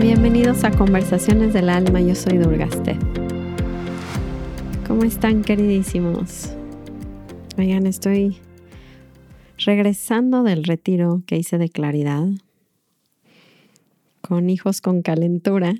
[0.00, 2.98] Bienvenidos a Conversaciones del Alma, yo soy Durgaste.
[4.86, 6.54] ¿Cómo están queridísimos?
[7.58, 8.38] Oigan, estoy
[9.58, 12.26] regresando del retiro que hice de claridad
[14.22, 15.74] con hijos con calentura.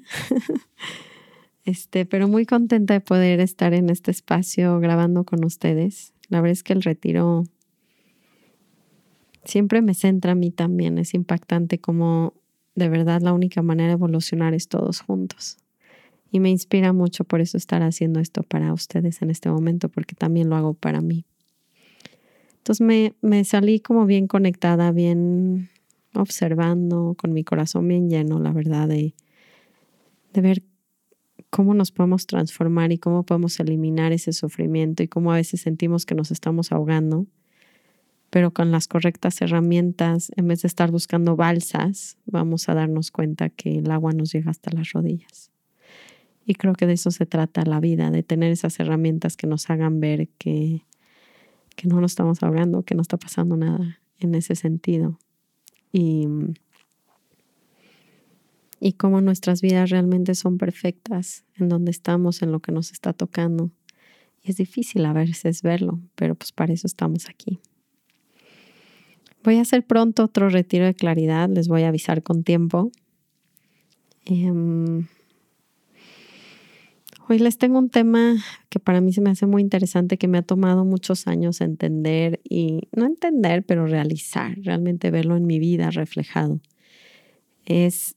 [1.64, 6.12] este, pero muy contenta de poder estar en este espacio grabando con ustedes.
[6.28, 7.44] La verdad es que el retiro
[9.44, 10.98] siempre me centra a mí también.
[10.98, 12.34] Es impactante como
[12.74, 15.58] de verdad la única manera de evolucionar es todos juntos.
[16.30, 20.14] Y me inspira mucho por eso estar haciendo esto para ustedes en este momento, porque
[20.14, 21.26] también lo hago para mí.
[22.56, 25.68] Entonces me, me salí como bien conectada, bien
[26.14, 29.14] observando, con mi corazón bien lleno, la verdad, de,
[30.32, 30.62] de ver
[31.50, 36.06] cómo nos podemos transformar y cómo podemos eliminar ese sufrimiento y cómo a veces sentimos
[36.06, 37.26] que nos estamos ahogando,
[38.30, 43.50] pero con las correctas herramientas, en vez de estar buscando balsas, vamos a darnos cuenta
[43.50, 45.50] que el agua nos llega hasta las rodillas.
[46.44, 49.70] Y creo que de eso se trata la vida, de tener esas herramientas que nos
[49.70, 50.82] hagan ver que
[51.74, 55.18] que no nos estamos ahogando, que no está pasando nada en ese sentido.
[55.92, 56.26] Y,
[58.80, 63.12] y cómo nuestras vidas realmente son perfectas en donde estamos, en lo que nos está
[63.12, 63.70] tocando.
[64.42, 67.60] Y es difícil a veces verlo, pero pues para eso estamos aquí.
[69.44, 72.90] Voy a hacer pronto otro retiro de claridad, les voy a avisar con tiempo.
[74.24, 75.06] Em,
[77.32, 78.36] Hoy les tengo un tema
[78.68, 82.42] que para mí se me hace muy interesante, que me ha tomado muchos años entender
[82.44, 86.60] y no entender, pero realizar, realmente verlo en mi vida reflejado.
[87.64, 88.14] Es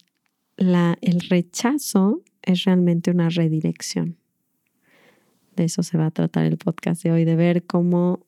[0.57, 4.17] la, el rechazo es realmente una redirección.
[5.55, 8.19] De eso se va a tratar el podcast de hoy, de ver cómo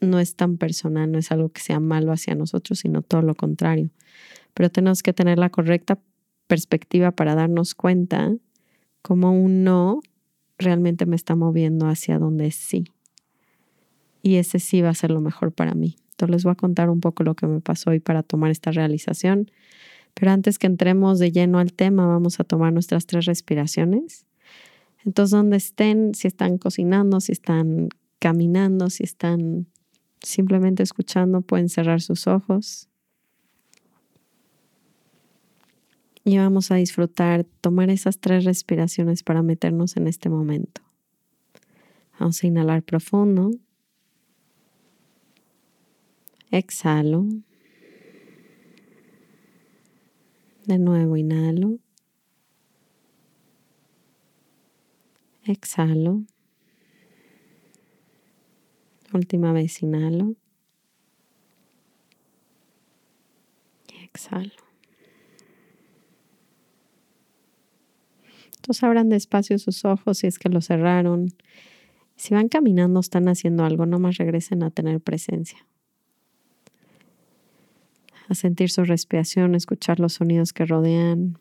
[0.00, 3.34] no es tan personal, no es algo que sea malo hacia nosotros, sino todo lo
[3.34, 3.90] contrario.
[4.54, 5.98] Pero tenemos que tener la correcta
[6.46, 8.32] perspectiva para darnos cuenta
[9.06, 10.00] como un no
[10.58, 12.86] realmente me está moviendo hacia donde sí.
[14.20, 15.94] Y ese sí va a ser lo mejor para mí.
[16.10, 18.72] Entonces les voy a contar un poco lo que me pasó hoy para tomar esta
[18.72, 19.48] realización.
[20.14, 24.26] Pero antes que entremos de lleno al tema, vamos a tomar nuestras tres respiraciones.
[25.04, 29.68] Entonces, donde estén, si están cocinando, si están caminando, si están
[30.20, 32.88] simplemente escuchando, pueden cerrar sus ojos
[36.28, 40.82] Y vamos a disfrutar, tomar esas tres respiraciones para meternos en este momento.
[42.18, 43.52] Vamos a inhalar profundo.
[46.50, 47.26] Exhalo.
[50.64, 51.78] De nuevo inhalo.
[55.44, 56.24] Exhalo.
[59.12, 60.34] Última vez inhalo.
[63.94, 64.65] Y exhalo.
[68.82, 71.28] Abran despacio sus ojos si es que los cerraron.
[72.16, 75.66] Si van caminando, están haciendo algo, no más regresen a tener presencia.
[78.28, 81.38] A sentir su respiración, escuchar los sonidos que rodean,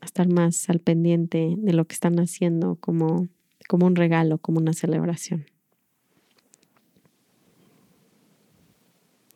[0.00, 3.26] a estar más al pendiente de lo que están haciendo como,
[3.68, 5.46] como un regalo, como una celebración.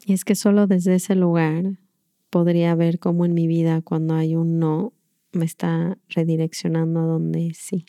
[0.05, 1.79] Y es que solo desde ese lugar
[2.31, 4.93] podría ver cómo en mi vida cuando hay un no,
[5.33, 7.87] me está redireccionando a donde sí.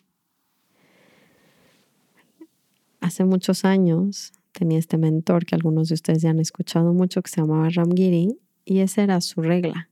[3.00, 7.30] Hace muchos años tenía este mentor que algunos de ustedes ya han escuchado mucho, que
[7.30, 9.90] se llamaba Ramgiri, y esa era su regla.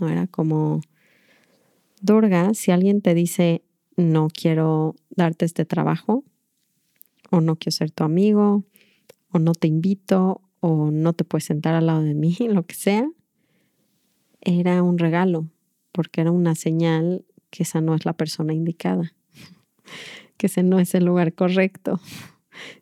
[0.00, 0.80] No era como,
[2.00, 3.62] Durga, si alguien te dice,
[3.96, 6.24] no quiero darte este trabajo,
[7.30, 8.64] o no quiero ser tu amigo,
[9.30, 12.74] o no te invito, o no te puedes sentar al lado de mí, lo que
[12.74, 13.08] sea,
[14.40, 15.48] era un regalo,
[15.96, 19.14] porque era una señal que esa no es la persona indicada,
[20.36, 21.98] que ese no es el lugar correcto.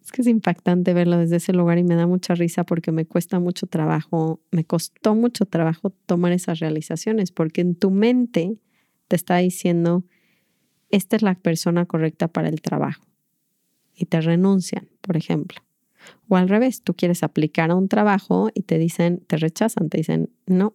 [0.02, 3.06] Es que es impactante verlo desde ese lugar y me da mucha risa porque me
[3.06, 8.58] cuesta mucho trabajo, me costó mucho trabajo tomar esas realizaciones, porque en tu mente
[9.06, 10.02] te está diciendo,
[10.90, 13.06] esta es la persona correcta para el trabajo
[13.94, 15.60] y te renuncian, por ejemplo.
[16.28, 19.98] O al revés, tú quieres aplicar a un trabajo y te dicen, te rechazan, te
[19.98, 20.74] dicen, no,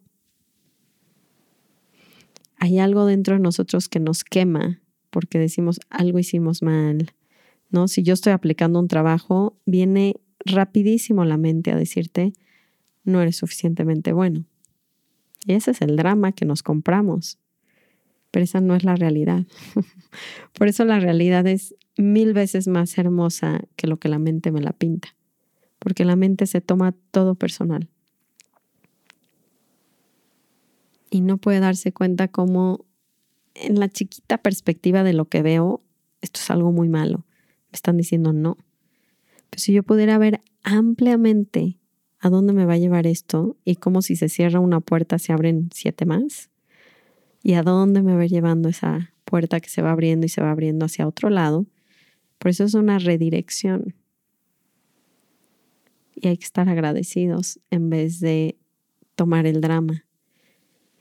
[2.60, 7.12] hay algo dentro de nosotros que nos quema porque decimos algo hicimos mal,
[7.70, 7.88] ¿no?
[7.88, 10.16] Si yo estoy aplicando un trabajo, viene
[10.46, 12.34] rapidísimo la mente a decirte,
[13.04, 14.46] no eres suficientemente bueno.
[15.46, 17.40] Y ese es el drama que nos compramos.
[18.32, 19.46] pero esa no es la realidad.
[20.54, 24.62] Por eso la realidad es mil veces más hermosa que lo que la mente me
[24.62, 25.16] la pinta,
[25.80, 27.90] porque la mente se toma todo personal.
[31.10, 32.86] Y no puede darse cuenta cómo
[33.56, 35.82] en la chiquita perspectiva de lo que veo,
[36.22, 37.26] esto es algo muy malo.
[37.72, 38.58] Me están diciendo no.
[39.50, 41.78] Pero si yo pudiera ver ampliamente
[42.20, 45.34] a dónde me va a llevar esto y cómo si se cierra una puerta se
[45.34, 46.50] abren siete más,
[47.42, 50.52] y a dónde me va llevando esa puerta que se va abriendo y se va
[50.52, 51.66] abriendo hacia otro lado.
[52.38, 53.96] Por eso es una redirección.
[56.16, 58.58] Y hay que estar agradecidos en vez de
[59.16, 60.06] tomar el drama.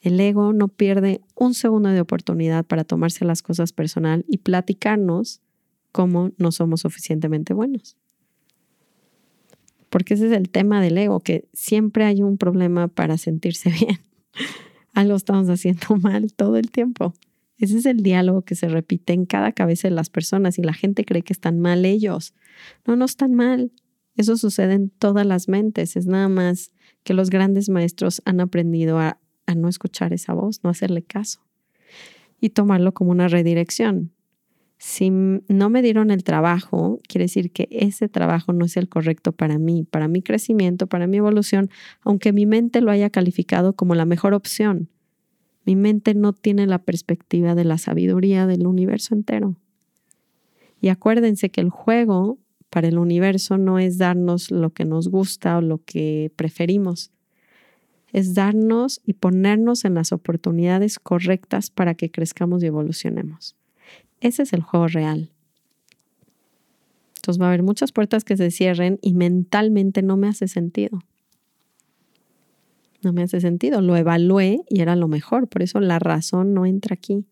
[0.00, 5.40] El ego no pierde un segundo de oportunidad para tomarse las cosas personal y platicarnos
[5.92, 7.96] cómo no somos suficientemente buenos.
[9.90, 13.98] Porque ese es el tema del ego, que siempre hay un problema para sentirse bien
[14.98, 17.14] algo estamos haciendo mal todo el tiempo.
[17.56, 20.74] Ese es el diálogo que se repite en cada cabeza de las personas y la
[20.74, 22.34] gente cree que están mal ellos.
[22.86, 23.72] No, no están mal.
[24.16, 25.96] Eso sucede en todas las mentes.
[25.96, 26.72] Es nada más
[27.04, 29.18] que los grandes maestros han aprendido a,
[29.48, 31.40] a no escuchar esa voz, no hacerle caso
[32.40, 34.12] y tomarlo como una redirección.
[34.76, 39.32] Si no me dieron el trabajo, quiere decir que ese trabajo no es el correcto
[39.32, 41.68] para mí, para mi crecimiento, para mi evolución,
[42.02, 44.88] aunque mi mente lo haya calificado como la mejor opción.
[45.64, 49.56] Mi mente no tiene la perspectiva de la sabiduría del universo entero.
[50.80, 52.38] Y acuérdense que el juego
[52.70, 57.10] para el universo no es darnos lo que nos gusta o lo que preferimos,
[58.12, 63.56] es darnos y ponernos en las oportunidades correctas para que crezcamos y evolucionemos.
[64.20, 65.30] Ese es el juego real.
[67.16, 71.00] Entonces va a haber muchas puertas que se cierren y mentalmente no me hace sentido.
[73.02, 73.80] No me hace sentido.
[73.80, 75.48] Lo evalué y era lo mejor.
[75.48, 77.26] Por eso la razón no entra aquí.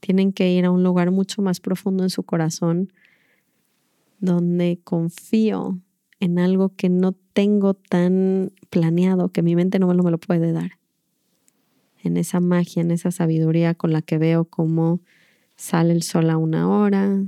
[0.00, 2.92] Tienen que ir a un lugar mucho más profundo en su corazón
[4.20, 5.78] donde confío
[6.20, 10.72] en algo que no tengo tan planeado, que mi mente no me lo puede dar.
[12.02, 15.00] En esa magia, en esa sabiduría con la que veo cómo
[15.58, 17.20] Sale el sol a una hora,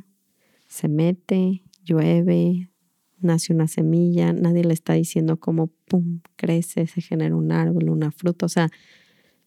[0.68, 2.70] se mete, llueve,
[3.18, 8.12] nace una semilla, nadie le está diciendo cómo, pum, crece, se genera un árbol, una
[8.12, 8.46] fruta.
[8.46, 8.70] O sea,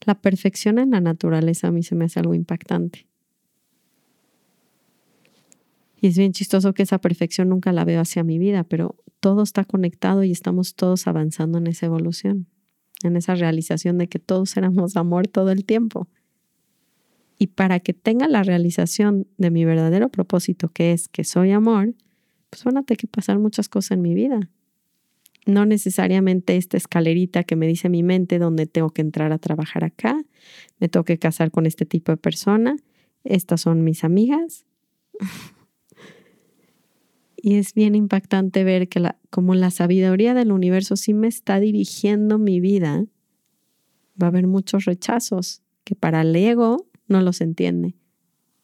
[0.01, 3.07] la perfección en la naturaleza a mí se me hace algo impactante.
[6.01, 9.41] Y es bien chistoso que esa perfección nunca la veo hacia mi vida, pero todo
[9.41, 12.47] está conectado y estamos todos avanzando en esa evolución,
[13.03, 16.09] en esa realización de que todos éramos amor todo el tiempo.
[17.39, 21.93] Y para que tenga la realización de mi verdadero propósito, que es que soy amor,
[22.49, 24.49] pues van a tener que pasar muchas cosas en mi vida.
[25.45, 29.85] No necesariamente esta escalerita que me dice mi mente donde tengo que entrar a trabajar
[29.85, 30.21] acá,
[30.79, 32.75] me tengo que casar con este tipo de persona,
[33.23, 34.65] estas son mis amigas.
[37.45, 42.37] y es bien impactante ver que como la sabiduría del universo sí me está dirigiendo
[42.37, 43.03] mi vida,
[44.19, 47.95] va a haber muchos rechazos que para el ego no los entiende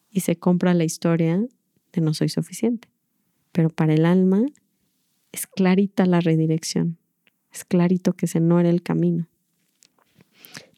[0.09, 1.45] y se compra la historia
[1.91, 2.87] de no soy suficiente.
[3.51, 4.45] Pero para el alma
[5.33, 6.97] es clarita la redirección,
[7.51, 9.27] es clarito que ese no era el camino.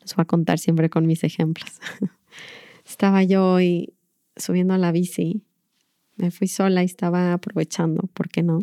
[0.01, 1.80] Les voy a contar siempre con mis ejemplos.
[2.83, 3.94] estaba yo hoy
[4.36, 5.43] subiendo a la bici,
[6.15, 8.60] me fui sola y estaba aprovechando, ¿por qué no?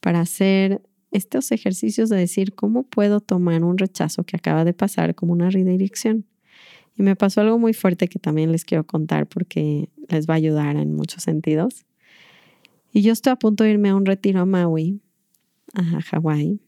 [0.00, 5.14] Para hacer estos ejercicios de decir cómo puedo tomar un rechazo que acaba de pasar
[5.14, 6.26] como una redirección.
[6.96, 10.36] Y me pasó algo muy fuerte que también les quiero contar porque les va a
[10.36, 11.86] ayudar en muchos sentidos.
[12.92, 15.00] Y yo estoy a punto de irme a un retiro a Maui,
[15.72, 16.60] a Hawái,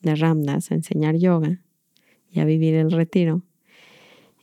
[0.00, 1.62] de Ramdas, a enseñar yoga
[2.30, 3.42] y a vivir el retiro.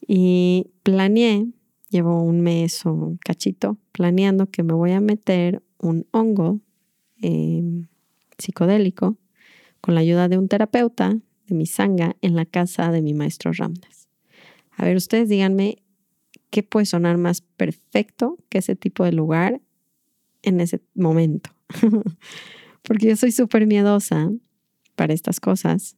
[0.08, 1.48] Y planeé,
[1.96, 6.60] llevo un mes o un cachito, planeando que me voy a meter un hongo
[7.22, 7.88] em,
[8.38, 9.18] psicodélico
[9.80, 13.54] con la ayuda de un terapeuta de mi sanga en la casa de mi maestro
[13.54, 14.10] Ramdas.
[14.72, 15.78] A ver, ustedes díganme
[16.50, 19.62] qué puede sonar más perfecto que ese tipo de lugar
[20.42, 21.52] en ese momento.
[22.82, 24.32] Porque yo soy súper miedosa
[24.98, 25.96] para estas cosas.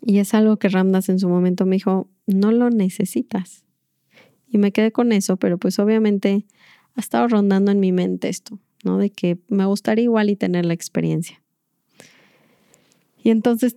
[0.00, 3.64] Y es algo que Ramdas en su momento me dijo, no lo necesitas.
[4.50, 6.46] Y me quedé con eso, pero pues obviamente
[6.94, 8.98] ha estado rondando en mi mente esto, ¿no?
[8.98, 11.42] De que me gustaría igual y tener la experiencia.
[13.22, 13.76] Y entonces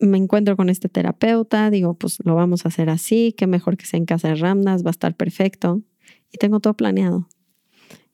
[0.00, 3.86] me encuentro con este terapeuta, digo, pues lo vamos a hacer así, qué mejor que
[3.86, 5.82] sea en casa de Ramdas, va a estar perfecto.
[6.32, 7.28] Y tengo todo planeado.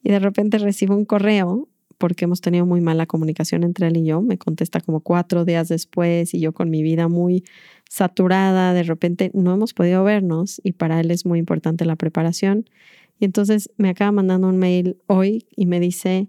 [0.02, 1.68] Y de repente recibo un correo
[1.98, 4.22] porque hemos tenido muy mala comunicación entre él y yo.
[4.22, 7.44] Me contesta como cuatro días después y yo con mi vida muy
[7.88, 12.70] saturada, de repente no hemos podido vernos y para él es muy importante la preparación.
[13.18, 16.28] Y entonces me acaba mandando un mail hoy y me dice,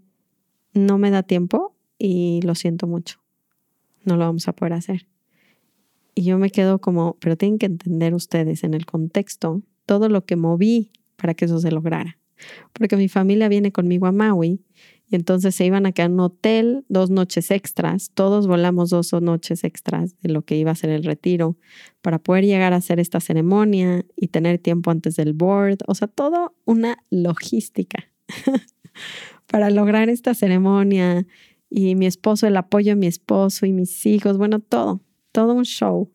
[0.74, 3.20] no me da tiempo y lo siento mucho,
[4.04, 5.08] no lo vamos a poder hacer.
[6.16, 10.26] Y yo me quedo como, pero tienen que entender ustedes en el contexto todo lo
[10.26, 12.18] que moví para que eso se lograra.
[12.74, 14.62] Porque mi familia viene conmigo a Maui
[15.10, 18.12] y entonces se iban a quedar en un hotel dos noches extras.
[18.14, 21.58] Todos volamos dos noches extras de lo que iba a ser el retiro
[22.02, 25.80] para poder llegar a hacer esta ceremonia y tener tiempo antes del board.
[25.88, 28.12] O sea, todo una logística
[29.48, 31.26] para lograr esta ceremonia.
[31.72, 35.02] Y mi esposo, el apoyo de mi esposo y mis hijos, bueno, todo,
[35.32, 36.12] todo un show.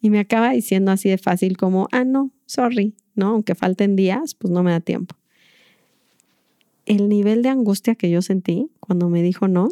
[0.00, 3.28] Y me acaba diciendo así de fácil como, ah, no, sorry, ¿no?
[3.28, 5.16] Aunque falten días, pues no me da tiempo
[6.86, 9.68] el nivel de angustia que yo sentí cuando me dijo no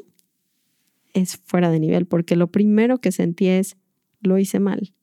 [1.13, 3.77] es fuera de nivel, porque lo primero que sentí es,
[4.21, 4.95] lo hice mal.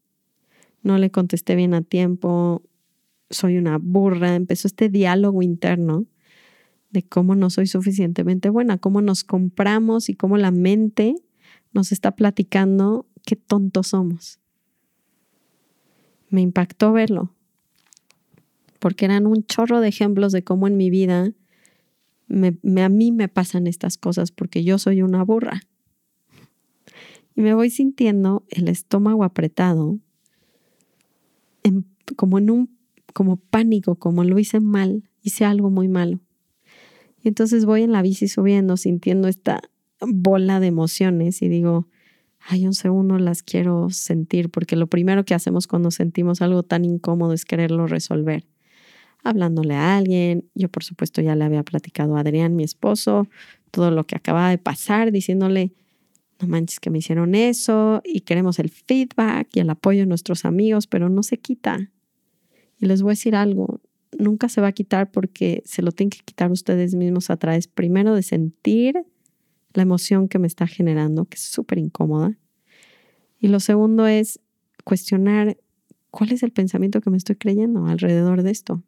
[0.82, 2.63] No le contesté bien a tiempo,
[3.30, 4.36] soy una burra.
[4.36, 6.06] Empezó este diálogo interno
[6.89, 11.16] de cómo no soy suficientemente buena, cómo nos compramos y cómo la mente
[11.74, 14.39] nos está platicando qué tontos somos.
[16.30, 17.32] Me impactó verlo,
[18.80, 21.34] porque eran un chorro de ejemplos de cómo en mi vida
[22.30, 25.62] me, a mí me pasan estas cosas porque yo soy una burra.
[27.36, 29.98] Y me voy sintiendo el estómago apretado,
[32.16, 32.80] como en un
[33.14, 36.20] como pánico, como lo hice mal, hice algo muy malo.
[37.24, 39.62] Y entonces voy en la bici subiendo, sintiendo esta
[40.00, 41.88] bola de emociones y digo,
[42.40, 46.86] ay, un segundo las quiero sentir, porque lo primero que hacemos cuando sentimos algo tan
[46.86, 48.46] incómodo es quererlo resolver
[49.24, 50.50] hablándole a alguien.
[50.56, 53.28] Yo, por supuesto, ya le había platicado a Adrián, mi esposo,
[53.72, 55.74] todo lo que acababa de pasar, diciéndole,
[56.42, 60.46] no manches que me hicieron eso y queremos el feedback y el apoyo de nuestros
[60.46, 61.92] amigos, pero no se quita.
[62.80, 63.82] Y les voy a decir algo,
[64.18, 67.68] nunca se va a quitar porque se lo tienen que quitar ustedes mismos a través
[67.68, 68.96] primero de sentir
[69.74, 72.38] la emoción que me está generando, que es súper incómoda.
[73.40, 74.40] Y lo segundo es
[74.84, 75.58] cuestionar
[76.10, 78.84] cuál es el pensamiento que me estoy creyendo alrededor de esto.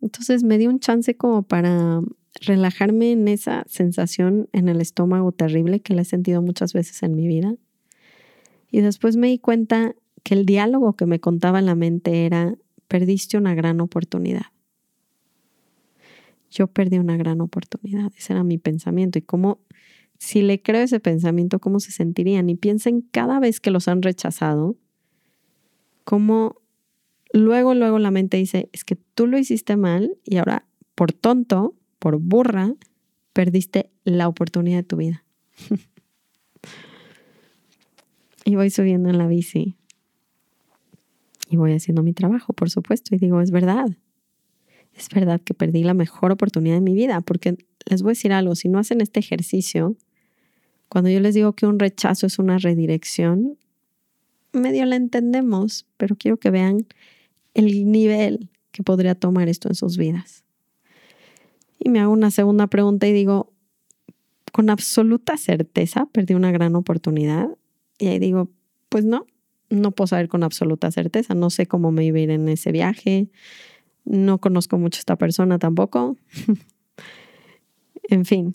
[0.00, 2.00] Entonces me dio un chance como para
[2.40, 7.14] relajarme en esa sensación en el estómago terrible que la he sentido muchas veces en
[7.14, 7.54] mi vida.
[8.70, 12.56] Y después me di cuenta que el diálogo que me contaba la mente era,
[12.88, 14.46] perdiste una gran oportunidad.
[16.50, 19.18] Yo perdí una gran oportunidad, ese era mi pensamiento.
[19.18, 19.60] Y cómo,
[20.18, 22.48] si le creo ese pensamiento, ¿cómo se sentirían?
[22.50, 24.76] Y piensen cada vez que los han rechazado,
[26.04, 26.60] cómo
[27.36, 31.74] luego, luego la mente dice, es que tú lo hiciste mal y ahora por tonto,
[31.98, 32.74] por burra,
[33.32, 35.24] perdiste la oportunidad de tu vida.
[38.44, 39.76] y voy subiendo en la bici
[41.48, 43.88] y voy haciendo mi trabajo, por supuesto, y digo, es verdad.
[44.94, 48.32] Es verdad que perdí la mejor oportunidad de mi vida, porque les voy a decir
[48.32, 49.96] algo, si no hacen este ejercicio,
[50.88, 53.58] cuando yo les digo que un rechazo es una redirección,
[54.52, 56.86] medio la entendemos, pero quiero que vean
[57.56, 60.44] el nivel que podría tomar esto en sus vidas.
[61.78, 63.52] Y me hago una segunda pregunta y digo,
[64.52, 67.48] con absoluta certeza perdí una gran oportunidad.
[67.98, 68.50] Y ahí digo,
[68.90, 69.26] pues no,
[69.70, 72.72] no puedo saber con absoluta certeza, no sé cómo me iba a ir en ese
[72.72, 73.28] viaje,
[74.04, 76.16] no conozco mucho a esta persona tampoco.
[78.08, 78.52] en fin,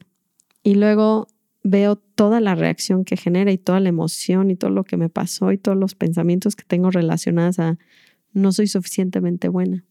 [0.61, 1.27] y luego
[1.63, 5.09] veo toda la reacción que genera y toda la emoción y todo lo que me
[5.09, 7.77] pasó y todos los pensamientos que tengo relacionados a
[8.33, 9.83] no soy suficientemente buena.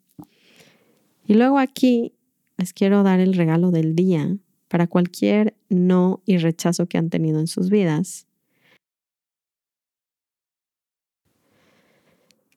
[1.26, 2.12] Y luego aquí
[2.56, 4.36] les quiero dar el regalo del día
[4.68, 8.26] para cualquier no y rechazo que han tenido en sus vidas.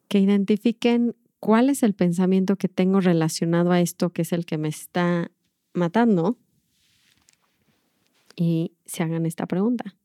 [0.08, 4.58] Que identifiquen cuál es el pensamiento que tengo relacionado a esto que es el que
[4.58, 5.32] me está
[5.74, 6.38] matando
[8.36, 9.96] y se hagan esta pregunta.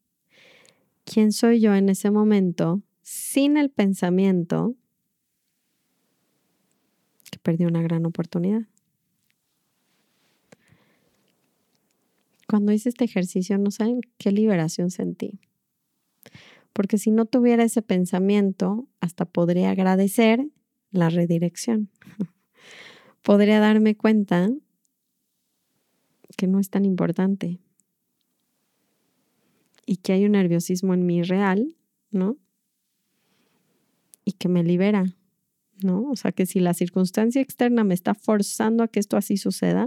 [1.05, 4.75] ¿Quién soy yo en ese momento sin el pensamiento
[7.31, 8.63] que perdí una gran oportunidad.
[12.49, 15.39] Cuando hice este ejercicio, no saben qué liberación sentí.
[16.73, 20.47] Porque si no tuviera ese pensamiento, hasta podría agradecer
[20.91, 21.91] la redirección.
[23.23, 24.49] podría darme cuenta
[26.39, 27.59] que no es tan importante
[29.85, 31.77] y que hay un nerviosismo en mí real,
[32.11, 32.39] ¿no?
[34.25, 35.18] Y que me libera
[35.83, 36.11] ¿no?
[36.11, 39.87] O sea, que si la circunstancia externa me está forzando a que esto así suceda,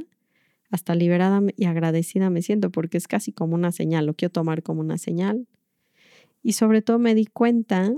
[0.71, 4.63] hasta liberada y agradecida me siento porque es casi como una señal, lo quiero tomar
[4.63, 5.47] como una señal.
[6.41, 7.93] Y sobre todo me di cuenta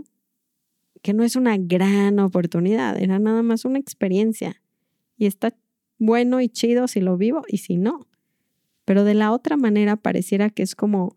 [1.01, 4.61] que no es una gran oportunidad, era nada más una experiencia.
[5.17, 5.55] Y está
[5.99, 8.07] bueno y chido si lo vivo y si no.
[8.85, 11.15] Pero de la otra manera pareciera que es como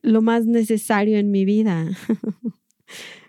[0.00, 1.86] lo más necesario en mi vida.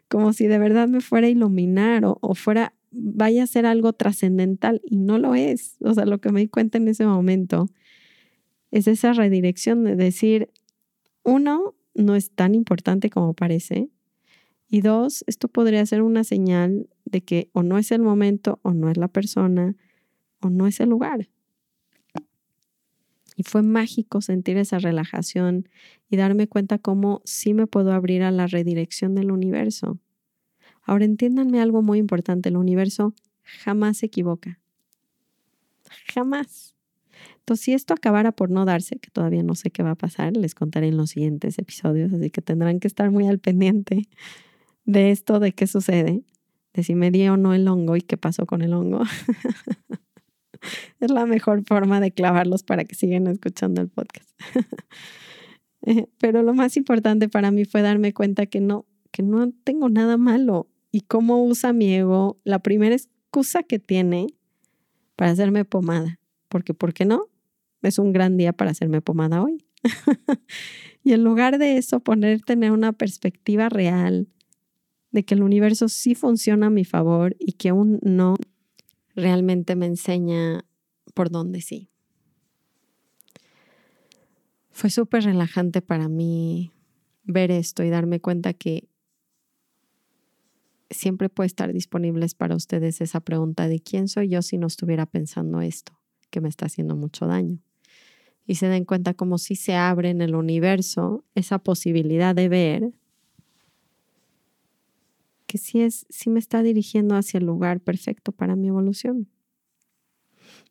[0.08, 3.94] como si de verdad me fuera a iluminar o, o fuera, vaya a ser algo
[3.94, 5.78] trascendental y no lo es.
[5.82, 7.68] O sea, lo que me di cuenta en ese momento
[8.72, 10.50] es esa redirección de decir,
[11.24, 13.90] uno, no es tan importante como parece.
[14.70, 18.74] Y dos, esto podría ser una señal de que o no es el momento, o
[18.74, 19.76] no es la persona,
[20.42, 21.30] o no es el lugar.
[23.36, 25.70] Y fue mágico sentir esa relajación
[26.10, 30.00] y darme cuenta cómo sí me puedo abrir a la redirección del universo.
[30.88, 33.14] Ahora entiéndanme algo muy importante, el universo
[33.44, 34.58] jamás se equivoca.
[36.14, 36.76] Jamás.
[37.40, 40.38] Entonces, si esto acabara por no darse, que todavía no sé qué va a pasar,
[40.38, 44.08] les contaré en los siguientes episodios, así que tendrán que estar muy al pendiente
[44.86, 46.24] de esto, de qué sucede,
[46.74, 49.02] de si me dio o no el hongo y qué pasó con el hongo.
[51.02, 54.30] es la mejor forma de clavarlos para que sigan escuchando el podcast.
[56.18, 60.16] Pero lo más importante para mí fue darme cuenta que no, que no tengo nada
[60.16, 64.28] malo y cómo usa mi ego la primera excusa que tiene
[65.16, 66.20] para hacerme pomada.
[66.50, 67.28] Porque, ¿por qué no?
[67.82, 69.66] Es un gran día para hacerme pomada hoy.
[71.04, 74.28] y en lugar de eso, poner, tener una perspectiva real
[75.12, 78.36] de que el universo sí funciona a mi favor y que aún no
[79.16, 80.66] realmente me enseña
[81.14, 81.90] por dónde sí.
[84.72, 86.72] Fue súper relajante para mí
[87.24, 88.88] ver esto y darme cuenta que
[90.90, 95.06] siempre puede estar disponibles para ustedes esa pregunta de quién soy yo si no estuviera
[95.06, 97.60] pensando esto, que me está haciendo mucho daño.
[98.46, 102.92] Y se den cuenta como si se abre en el universo esa posibilidad de ver
[105.48, 109.30] que sí, es, sí me está dirigiendo hacia el lugar perfecto para mi evolución.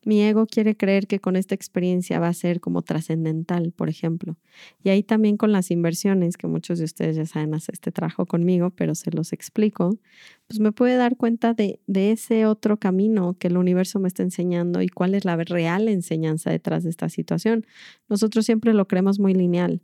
[0.07, 4.37] Mi ego quiere creer que con esta experiencia va a ser como trascendental, por ejemplo.
[4.85, 8.25] Y ahí también con las inversiones, que muchos de ustedes ya saben hacer este trabajo
[8.25, 9.99] conmigo, pero se los explico,
[10.47, 14.23] pues me puede dar cuenta de, de ese otro camino que el universo me está
[14.23, 17.67] enseñando y cuál es la real enseñanza detrás de esta situación.
[18.09, 19.81] Nosotros siempre lo creemos muy lineal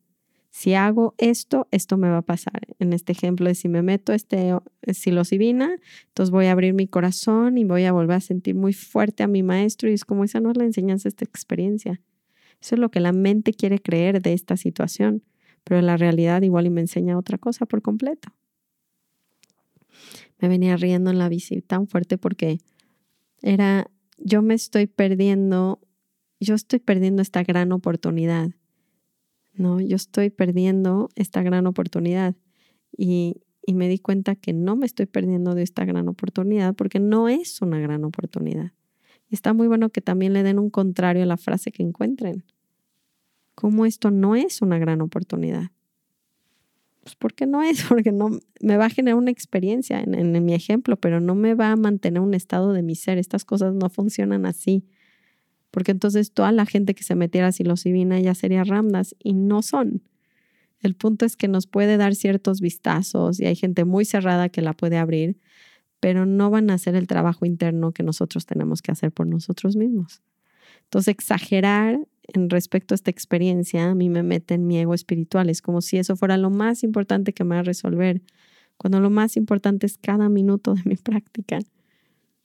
[0.53, 2.61] si hago esto, esto me va a pasar.
[2.79, 4.55] En este ejemplo de si me meto este
[4.87, 5.75] psilocibina,
[6.09, 9.29] entonces voy a abrir mi corazón y voy a volver a sentir muy fuerte a
[9.29, 12.03] mi maestro y es como esa no es la enseñanza, esta experiencia.
[12.61, 15.23] Eso es lo que la mente quiere creer de esta situación,
[15.65, 18.29] pero la realidad igual y me enseña otra cosa por completo.
[20.39, 22.59] Me venía riendo en la bici tan fuerte porque
[23.41, 25.81] era, yo me estoy perdiendo,
[26.41, 28.51] yo estoy perdiendo esta gran oportunidad
[29.55, 32.35] no, yo estoy perdiendo esta gran oportunidad
[32.97, 37.01] y, y me di cuenta que no me estoy perdiendo de esta gran oportunidad porque
[37.01, 38.73] no es una gran oportunidad.
[39.31, 42.45] Está muy bueno que también le den un contrario a la frase que encuentren.
[43.55, 45.71] ¿Cómo esto no es una gran oportunidad?
[47.03, 50.55] Pues porque no es, porque no me va a generar una experiencia en, en, mi
[50.55, 53.19] ejemplo, pero no me va a mantener un estado de mi ser.
[53.19, 54.85] Estas cosas no funcionan así
[55.73, 59.63] porque entonces toda la gente que se metiera a psilocibina ya sería ramdas y no
[59.63, 60.03] son.
[60.81, 64.63] El punto es que nos puede dar ciertos vistazos y hay gente muy cerrada que
[64.63, 65.39] la puede abrir,
[65.99, 69.75] pero no van a hacer el trabajo interno que nosotros tenemos que hacer por nosotros
[69.75, 70.23] mismos.
[70.85, 71.99] Entonces, exagerar
[72.35, 75.49] en respecto a esta experiencia a mí me mete en mi ego espiritual.
[75.49, 78.23] Es como si eso fuera lo más importante que me va a resolver,
[78.77, 81.61] cuando lo más importante es cada minuto de mi práctica.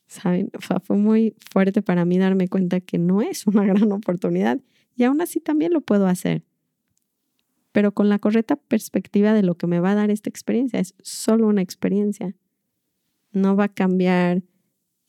[0.08, 0.50] ¿Saben?
[0.60, 4.60] fue muy fuerte para mí darme cuenta que no es una gran oportunidad
[4.96, 6.44] y aún así también lo puedo hacer.
[7.72, 10.96] Pero con la correcta perspectiva de lo que me va a dar esta experiencia, es
[11.04, 12.36] solo una experiencia.
[13.32, 14.42] No va a cambiar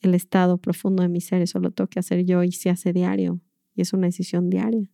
[0.01, 2.93] el estado profundo de mi ser, eso lo tengo que hacer yo y se hace
[2.93, 3.41] diario.
[3.73, 4.87] Y es una decisión diaria.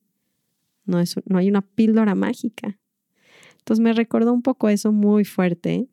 [0.85, 2.79] No, es, no hay una píldora mágica.
[3.57, 5.89] Entonces me recordó un poco eso muy fuerte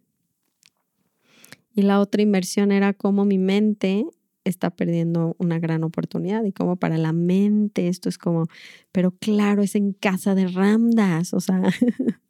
[1.75, 4.07] y la otra inversión era cómo mi mente
[4.45, 8.49] está perdiendo una gran oportunidad y cómo para la mente esto es como,
[8.91, 11.63] pero claro, es en casa de ramdas, o sea,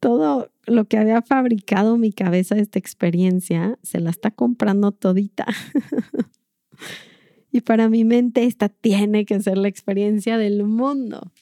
[0.00, 5.46] todo lo que había fabricado mi cabeza esta experiencia se la está comprando todita.
[7.52, 11.32] y para mi mente esta tiene que ser la experiencia del mundo.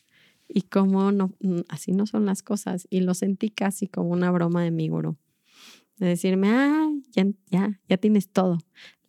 [0.53, 1.33] Y como no,
[1.69, 2.89] así no son las cosas.
[2.91, 5.17] Y lo sentí casi como una broma de mi gurú
[6.01, 8.59] de decirme, ah, ya, ya, ya tienes todo,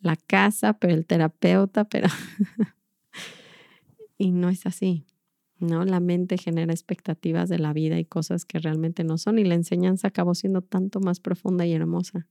[0.00, 2.08] la casa, pero el terapeuta, pero...
[4.18, 5.04] y no es así.
[5.62, 5.84] ¿no?
[5.84, 9.54] La mente genera expectativas de la vida y cosas que realmente no son y la
[9.54, 12.26] enseñanza acabó siendo tanto más profunda y hermosa.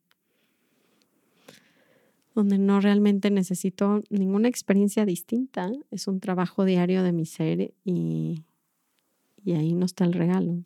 [2.36, 8.44] Donde no realmente necesito ninguna experiencia distinta, es un trabajo diario de mi ser y,
[9.44, 10.62] y ahí no está el regalo.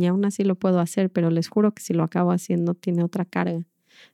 [0.00, 3.04] Y aún así lo puedo hacer, pero les juro que si lo acabo haciendo tiene
[3.04, 3.66] otra carga.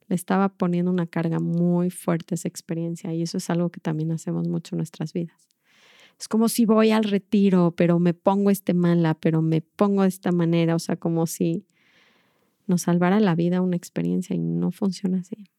[0.08, 4.10] Le estaba poniendo una carga muy fuerte esa experiencia y eso es algo que también
[4.10, 5.46] hacemos mucho en nuestras vidas.
[6.18, 10.08] Es como si voy al retiro, pero me pongo este mala, pero me pongo de
[10.08, 11.66] esta manera, o sea, como si
[12.66, 15.50] nos salvara la vida una experiencia y no funciona así.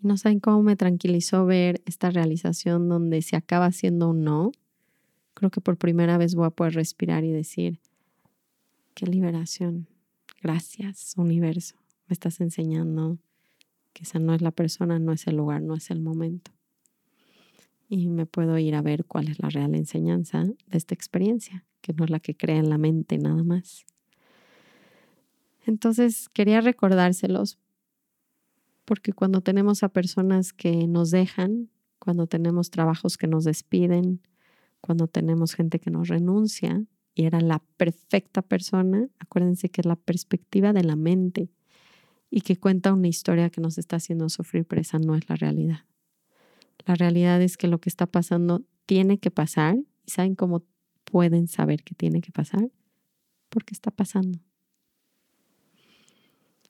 [0.00, 4.50] no saben cómo me tranquilizó ver esta realización donde se acaba siendo un no.
[5.34, 7.80] Creo que por primera vez voy a poder respirar y decir,
[8.94, 9.88] qué liberación.
[10.42, 11.76] Gracias, universo.
[12.06, 13.18] Me estás enseñando
[13.92, 16.52] que esa no es la persona, no es el lugar, no es el momento
[17.94, 21.92] y me puedo ir a ver cuál es la real enseñanza de esta experiencia, que
[21.92, 23.84] no es la que crea en la mente nada más.
[25.66, 27.58] Entonces quería recordárselos
[28.86, 34.22] porque cuando tenemos a personas que nos dejan, cuando tenemos trabajos que nos despiden,
[34.80, 39.96] cuando tenemos gente que nos renuncia y era la perfecta persona, acuérdense que es la
[39.96, 41.50] perspectiva de la mente
[42.30, 45.36] y que cuenta una historia que nos está haciendo sufrir, pero esa no es la
[45.36, 45.84] realidad.
[46.86, 49.76] La realidad es que lo que está pasando tiene que pasar.
[50.04, 50.64] ¿Y saben cómo
[51.04, 52.70] pueden saber que tiene que pasar?
[53.48, 54.38] Porque está pasando.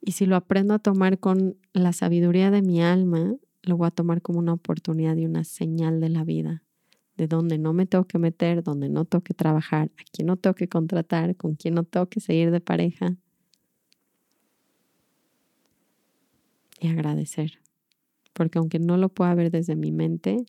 [0.01, 3.93] Y si lo aprendo a tomar con la sabiduría de mi alma, lo voy a
[3.93, 6.65] tomar como una oportunidad y una señal de la vida,
[7.17, 10.37] de donde no me tengo que meter, donde no tengo que trabajar, a quién no
[10.37, 13.17] tengo que contratar, con quién no tengo que seguir de pareja.
[16.81, 17.63] Y agradecer
[18.33, 20.45] porque aunque no lo pueda ver desde mi mente,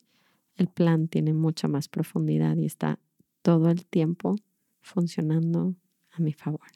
[0.56, 3.00] el plan tiene mucha más profundidad y está
[3.42, 4.36] todo el tiempo
[4.82, 5.76] funcionando
[6.12, 6.68] a mi favor.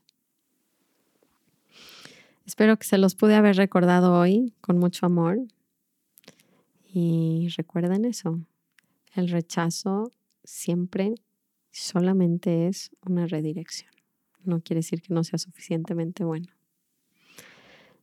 [2.45, 5.39] Espero que se los pude haber recordado hoy con mucho amor.
[6.93, 8.39] Y recuerden eso,
[9.17, 10.11] el rechazo
[10.43, 11.15] siempre
[11.71, 13.91] solamente es una redirección.
[14.43, 16.47] No quiere decir que no sea suficientemente bueno.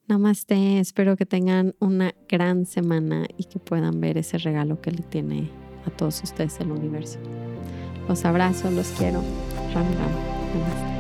[0.07, 5.03] Namaste, espero que tengan una gran semana y que puedan ver ese regalo que le
[5.03, 5.51] tiene
[5.87, 7.19] a todos ustedes el universo.
[8.07, 9.23] Los abrazo, los quiero.
[9.73, 9.87] Ram.
[9.95, 10.94] Namaste.